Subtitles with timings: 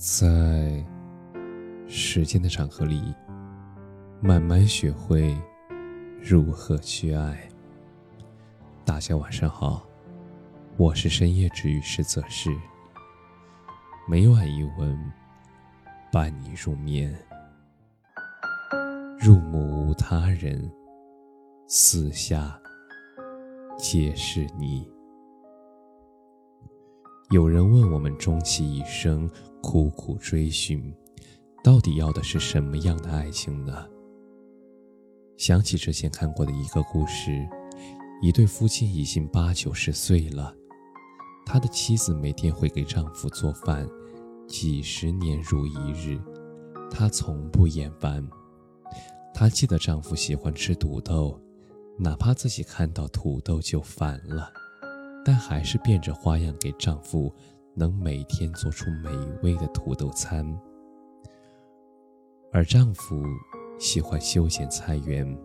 [0.00, 0.82] 在
[1.86, 3.14] 时间的长河里，
[4.22, 5.36] 慢慢学会
[6.18, 7.46] 如何去爱。
[8.82, 9.86] 大家晚上好，
[10.78, 12.50] 我是深夜治愈师泽是。
[14.08, 14.98] 每晚一文
[16.10, 17.14] 伴你入眠，
[19.18, 20.72] 入目无他人，
[21.66, 22.58] 四下
[23.76, 24.90] 皆是你。
[27.30, 29.30] 有人问我们：终其一生
[29.62, 30.92] 苦苦追寻，
[31.62, 33.86] 到底要的是什么样的爱情呢？
[35.36, 37.48] 想起之前看过的一个故事，
[38.20, 40.52] 一对夫妻已经八九十岁了，
[41.46, 43.88] 他的妻子每天会给丈夫做饭，
[44.48, 46.20] 几十年如一日，
[46.90, 48.28] 她从不厌烦。
[49.32, 51.40] 她记得丈夫喜欢吃土豆，
[51.96, 54.52] 哪怕自己看到土豆就烦了。
[55.24, 57.32] 但还是变着花样给丈夫
[57.74, 59.10] 能每天做出美
[59.42, 60.46] 味的土豆餐，
[62.52, 63.22] 而丈夫
[63.78, 65.38] 喜欢休闲菜园，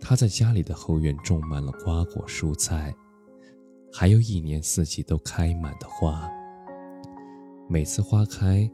[0.00, 2.94] 他在家里的后院种满了瓜果蔬菜，
[3.92, 6.28] 还有一年四季都开满的花。
[7.68, 8.70] 每次花开，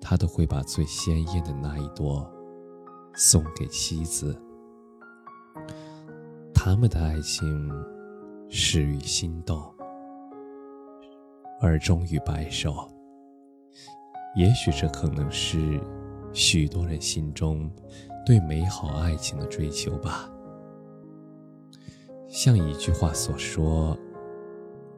[0.00, 2.28] 他都会把最鲜艳的那一朵
[3.14, 4.40] 送给妻子。
[6.54, 7.70] 他们的爱情
[8.54, 9.62] 始于心动。
[11.58, 12.86] 而终于白首。
[14.36, 15.80] 也许这可能是
[16.34, 17.70] 许多人心中
[18.26, 20.30] 对美好爱情的追求吧。
[22.28, 23.96] 像一句话所说：“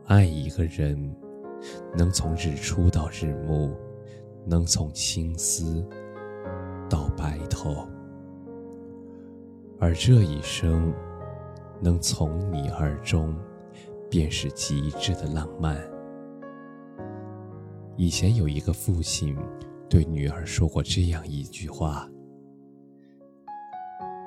[0.06, 1.14] 爱一个人，
[1.96, 3.72] 能从日出到日暮，
[4.44, 5.88] 能从青丝
[6.90, 7.86] 到白头。
[9.78, 10.92] 而这一生，
[11.84, 13.36] 能从你而终，
[14.10, 15.78] 便是极致的浪漫。”
[17.94, 19.36] 以前有一个父亲，
[19.86, 22.08] 对女儿说过这样一句话：“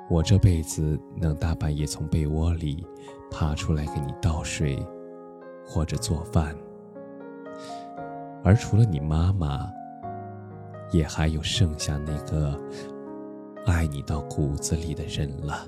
[0.07, 2.85] 我这辈子能大半夜从被窝里
[3.31, 4.77] 爬出来给你倒水，
[5.65, 6.55] 或者做饭。
[8.43, 9.67] 而除了你妈妈，
[10.91, 12.57] 也还有剩下那个
[13.65, 15.67] 爱你到骨子里的人了。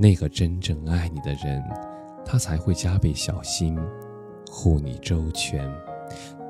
[0.00, 1.62] 那个真正爱你的人，
[2.24, 3.78] 他才会加倍小心。”
[4.52, 5.70] 护你周全，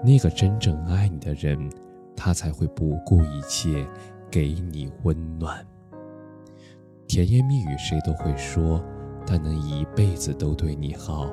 [0.03, 1.71] 那个真正爱你的人，
[2.17, 3.87] 他才会不顾一切
[4.31, 5.63] 给你温暖。
[7.07, 8.83] 甜言蜜语谁都会说，
[9.27, 11.31] 但能一辈子都对你好，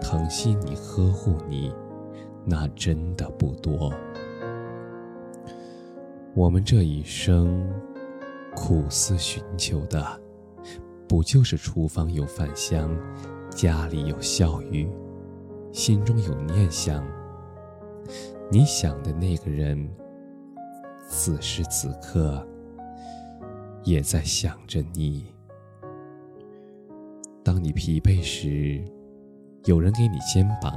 [0.00, 1.72] 疼惜你、呵护你，
[2.44, 3.92] 那真的不多。
[6.34, 7.64] 我们这一生
[8.56, 10.20] 苦思寻求的，
[11.08, 12.94] 不就是厨房有饭香，
[13.48, 14.86] 家里有笑语？
[15.72, 17.02] 心中有念想，
[18.50, 19.88] 你想的那个人，
[21.08, 22.46] 此时此刻
[23.84, 25.24] 也在想着你。
[27.42, 28.84] 当你疲惫时，
[29.64, 30.74] 有人给你肩膀；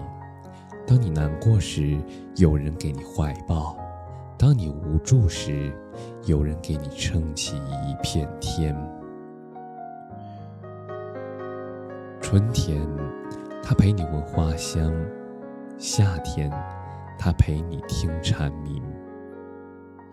[0.87, 1.99] 当你难过时，
[2.37, 3.75] 有人给你怀抱；
[4.37, 5.73] 当你无助时，
[6.25, 8.73] 有人给你撑起一片天。
[12.31, 12.81] 春天。
[13.61, 14.89] 他陪你闻花香，
[15.77, 16.49] 夏天，
[17.19, 18.81] 他陪你听蝉鸣；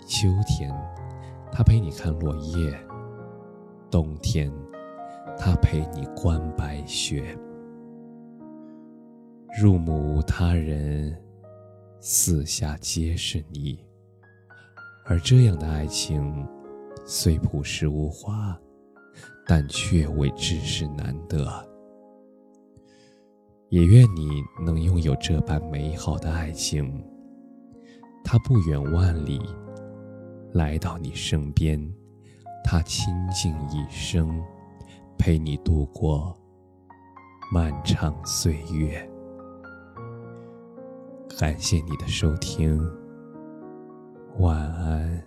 [0.05, 0.69] 秋天，
[1.53, 2.73] 他陪你看落叶；
[3.89, 4.53] 冬天，
[5.39, 7.39] 他陪你观白雪。
[9.57, 11.17] 入目无他人，
[12.01, 13.79] 四下皆是你。
[15.07, 16.45] 而这样的爱情，
[17.07, 18.59] 虽朴实无华，
[19.47, 21.68] 但却为知识难得。
[23.71, 27.05] 也愿你能拥有这般美好的爱情。
[28.25, 29.41] 他不远万里
[30.53, 31.79] 来到你身边，
[32.65, 34.43] 他倾尽一生
[35.19, 36.37] 陪你度过
[37.53, 39.09] 漫长岁月。
[41.39, 42.81] 感谢你的收听，
[44.39, 45.23] 晚安。